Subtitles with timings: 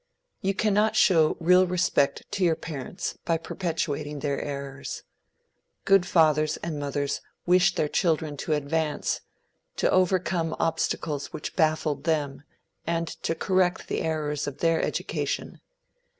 [0.41, 5.03] You cannot show real respect to your parents by perpetuating their errors.
[5.85, 9.21] Good fathers and mothers wish their children to advance,
[9.75, 12.41] to overcome obstacles which baffled them,
[12.87, 15.61] and to correct the errors of their education.